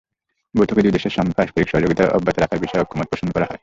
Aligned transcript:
বৈঠকে 0.55 0.81
দুই 0.81 0.93
দেশের 0.93 1.13
পারস্পরিক 1.37 1.67
সহযোগিতা 1.69 2.03
অব্যাহত 2.17 2.37
রাখার 2.39 2.59
বিষয়ে 2.59 2.81
ঐকমত্য 2.81 3.11
পোষণ 3.11 3.29
করা 3.31 3.45
হয়। 3.45 3.59